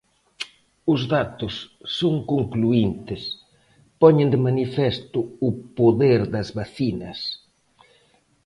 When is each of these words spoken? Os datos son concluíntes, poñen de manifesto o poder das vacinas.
Os 0.93 1.01
datos 1.15 1.53
son 1.99 2.15
concluíntes, 2.33 3.21
poñen 4.01 4.27
de 4.33 4.39
manifesto 4.47 5.19
o 5.47 5.49
poder 5.77 6.19
das 6.33 6.47
vacinas. 6.59 7.19